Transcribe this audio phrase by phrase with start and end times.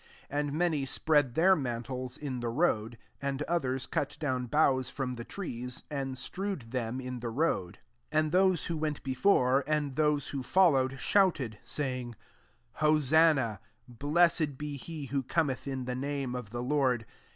[0.31, 5.13] 8 And many spread their mantles in the road: and others cut down boughs from
[5.13, 7.77] the trees, and strewed them in the road.
[8.11, 12.15] 9 And those wtio went be fore, and those who followed* shouted, [^saying,]"
[12.81, 17.05] Hosanna: Blessed ^ he who cometh in the name of the Lord.